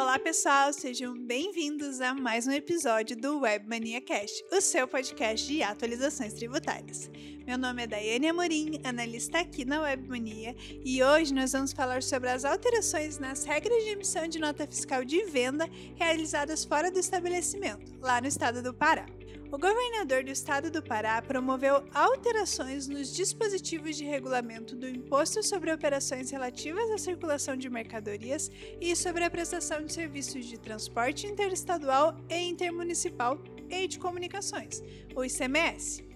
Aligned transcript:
Olá, 0.00 0.18
pessoal, 0.18 0.72
sejam 0.72 1.14
bem-vindos 1.14 2.00
a 2.00 2.14
mais 2.14 2.46
um 2.46 2.52
episódio 2.52 3.14
do 3.14 3.40
Webmania 3.40 4.00
Cast, 4.00 4.42
o 4.50 4.58
seu 4.58 4.88
podcast 4.88 5.46
de 5.46 5.62
atualizações 5.62 6.32
tributárias. 6.32 7.10
Meu 7.46 7.58
nome 7.58 7.82
é 7.82 7.86
Daiane 7.86 8.28
Amorim, 8.28 8.80
analista 8.82 9.40
aqui 9.40 9.62
na 9.62 9.82
Webmania, 9.82 10.56
e 10.82 11.04
hoje 11.04 11.34
nós 11.34 11.52
vamos 11.52 11.72
falar 11.72 12.02
sobre 12.02 12.30
as 12.30 12.46
alterações 12.46 13.18
nas 13.18 13.44
regras 13.44 13.84
de 13.84 13.90
emissão 13.90 14.26
de 14.26 14.38
nota 14.38 14.66
fiscal 14.66 15.04
de 15.04 15.22
venda 15.24 15.68
realizadas 15.96 16.64
fora 16.64 16.90
do 16.90 16.98
estabelecimento, 16.98 17.92
lá 18.00 18.22
no 18.22 18.26
estado 18.26 18.62
do 18.62 18.72
Pará. 18.72 19.04
O 19.52 19.58
governador 19.58 20.22
do 20.22 20.30
estado 20.30 20.70
do 20.70 20.80
Pará 20.80 21.20
promoveu 21.20 21.82
alterações 21.92 22.86
nos 22.86 23.12
dispositivos 23.12 23.96
de 23.96 24.04
regulamento 24.04 24.76
do 24.76 24.88
Imposto 24.88 25.42
sobre 25.42 25.72
Operações 25.72 26.30
Relativas 26.30 26.88
à 26.88 26.96
Circulação 26.96 27.56
de 27.56 27.68
Mercadorias 27.68 28.48
e 28.80 28.94
sobre 28.94 29.24
a 29.24 29.30
prestação 29.30 29.84
de 29.84 29.92
serviços 29.92 30.46
de 30.46 30.56
transporte 30.56 31.26
interestadual 31.26 32.16
e 32.30 32.48
intermunicipal 32.48 33.42
e 33.68 33.88
de 33.88 33.98
comunicações, 33.98 34.84
o 35.16 35.24
ICMS. 35.24 36.09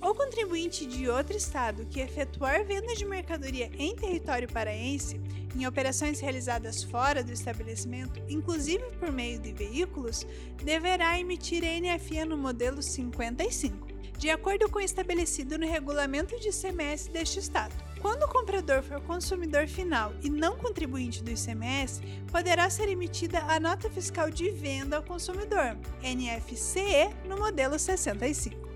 O 0.00 0.14
contribuinte 0.14 0.86
de 0.86 1.08
outro 1.08 1.36
estado 1.36 1.84
que 1.86 2.00
efetuar 2.00 2.64
venda 2.64 2.94
de 2.94 3.04
mercadoria 3.04 3.68
em 3.76 3.96
território 3.96 4.48
paraense, 4.50 5.20
em 5.56 5.66
operações 5.66 6.20
realizadas 6.20 6.84
fora 6.84 7.22
do 7.22 7.32
estabelecimento, 7.32 8.22
inclusive 8.28 8.84
por 8.98 9.10
meio 9.10 9.40
de 9.40 9.52
veículos, 9.52 10.24
deverá 10.62 11.18
emitir 11.18 11.64
NFE 11.64 12.24
no 12.24 12.38
modelo 12.38 12.80
55, 12.80 13.88
de 14.16 14.30
acordo 14.30 14.70
com 14.70 14.78
o 14.78 14.82
estabelecido 14.82 15.58
no 15.58 15.66
regulamento 15.66 16.38
de 16.38 16.48
ICMS 16.48 17.10
deste 17.10 17.40
estado. 17.40 17.74
Quando 18.00 18.22
o 18.22 18.28
comprador 18.28 18.84
for 18.84 19.00
consumidor 19.00 19.66
final 19.66 20.14
e 20.22 20.30
não 20.30 20.56
contribuinte 20.56 21.24
do 21.24 21.32
ICMS, 21.32 22.00
poderá 22.30 22.70
ser 22.70 22.88
emitida 22.88 23.40
a 23.48 23.58
nota 23.58 23.90
fiscal 23.90 24.30
de 24.30 24.48
venda 24.52 24.96
ao 24.96 25.02
consumidor, 25.02 25.76
NFCE, 26.00 27.10
no 27.28 27.36
modelo 27.36 27.76
65. 27.76 28.67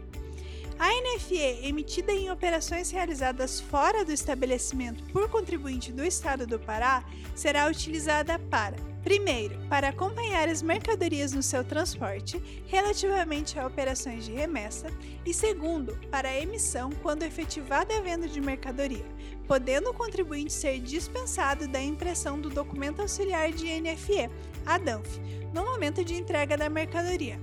A 0.79 0.89
NFE, 0.89 1.67
emitida 1.67 2.13
em 2.13 2.31
operações 2.31 2.91
realizadas 2.91 3.61
fora 3.61 4.05
do 4.05 4.13
estabelecimento 4.13 5.05
por 5.13 5.29
contribuinte 5.29 5.93
do 5.93 6.05
Estado 6.05 6.47
do 6.47 6.59
Pará, 6.59 7.05
será 7.35 7.69
utilizada 7.69 8.39
para 8.39 8.93
Primeiro, 9.03 9.59
para 9.69 9.89
acompanhar 9.89 10.49
as 10.49 10.63
mercadorias 10.63 11.33
no 11.33 11.43
seu 11.43 11.65
transporte 11.65 12.41
relativamente 12.69 13.59
a 13.59 13.67
operações 13.67 14.25
de 14.25 14.33
remessa, 14.33 14.87
e 15.27 15.35
segundo, 15.35 15.99
para 16.09 16.29
a 16.29 16.41
emissão 16.41 16.91
quando 17.03 17.25
efetivada 17.25 17.97
a 17.97 18.01
venda 18.01 18.29
de 18.29 18.41
mercadoria, 18.41 19.05
podendo 19.49 19.91
o 19.91 19.95
contribuinte 19.95 20.53
ser 20.53 20.79
dispensado 20.79 21.67
da 21.67 21.83
impressão 21.83 22.41
do 22.41 22.49
documento 22.49 23.03
auxiliar 23.03 23.51
de 23.51 23.67
NFE, 23.81 24.31
a 24.65 24.79
DANF, 24.79 25.21
no 25.53 25.65
momento 25.65 26.05
de 26.05 26.15
entrega 26.15 26.57
da 26.57 26.71
mercadoria, 26.71 27.41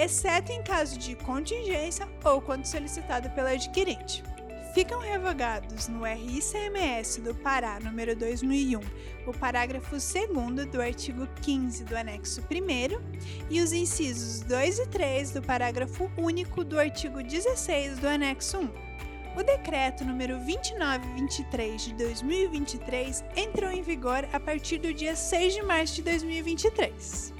exceto 0.00 0.50
em 0.50 0.62
caso 0.62 0.98
de 0.98 1.14
contingência 1.14 2.08
ou 2.24 2.40
quando 2.40 2.64
solicitado 2.64 3.28
pelo 3.30 3.48
adquirente. 3.48 4.24
Ficam 4.72 5.00
revogados 5.00 5.88
no 5.88 6.04
RICMS 6.04 7.20
do 7.20 7.34
Pará 7.34 7.78
número 7.80 8.16
2001 8.16 8.80
o 9.26 9.32
parágrafo 9.32 9.90
2 9.90 10.66
do 10.70 10.80
artigo 10.80 11.26
15 11.42 11.84
do 11.84 11.96
anexo 11.96 12.40
1 12.40 13.46
e 13.50 13.60
os 13.60 13.72
incisos 13.72 14.40
2 14.40 14.78
e 14.78 14.86
3 14.86 15.32
do 15.32 15.42
parágrafo 15.42 16.10
único 16.16 16.64
do 16.64 16.78
artigo 16.78 17.22
16 17.22 17.98
do 17.98 18.08
anexo 18.08 18.58
1. 18.58 18.90
O 19.38 19.42
decreto 19.42 20.04
número 20.04 20.38
2923 20.38 21.82
de 21.82 21.94
2023 21.94 23.24
entrou 23.36 23.70
em 23.70 23.82
vigor 23.82 24.26
a 24.32 24.40
partir 24.40 24.78
do 24.78 24.94
dia 24.94 25.14
6 25.14 25.54
de 25.54 25.62
março 25.62 25.96
de 25.96 26.02
2023. 26.02 27.39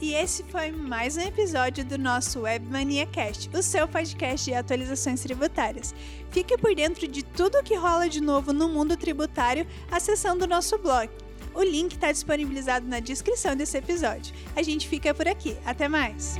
E 0.00 0.14
esse 0.14 0.44
foi 0.44 0.70
mais 0.70 1.16
um 1.16 1.22
episódio 1.22 1.84
do 1.84 1.98
nosso 1.98 2.42
Webmania 2.42 3.04
Cast, 3.06 3.50
o 3.52 3.60
seu 3.60 3.88
podcast 3.88 4.48
de 4.48 4.54
atualizações 4.54 5.20
tributárias. 5.22 5.92
Fique 6.30 6.56
por 6.56 6.72
dentro 6.72 7.08
de 7.08 7.24
tudo 7.24 7.58
o 7.58 7.64
que 7.64 7.74
rola 7.74 8.08
de 8.08 8.20
novo 8.20 8.52
no 8.52 8.68
mundo 8.68 8.96
tributário 8.96 9.66
acessando 9.90 10.44
o 10.44 10.48
nosso 10.48 10.78
blog. 10.78 11.10
O 11.52 11.64
link 11.64 11.94
está 11.94 12.12
disponibilizado 12.12 12.86
na 12.86 13.00
descrição 13.00 13.56
desse 13.56 13.76
episódio. 13.76 14.32
A 14.54 14.62
gente 14.62 14.88
fica 14.88 15.12
por 15.12 15.26
aqui. 15.26 15.56
Até 15.66 15.88
mais! 15.88 16.36